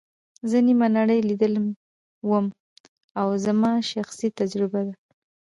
زه 0.49 0.57
نیمه 0.67 0.87
نړۍ 0.97 1.19
لیدلې 1.29 1.61
وم 2.29 2.45
او 3.19 3.27
دا 3.35 3.39
زما 3.45 3.71
شخصي 3.91 4.27
تجربه 4.39 4.81
ده. 4.87 4.93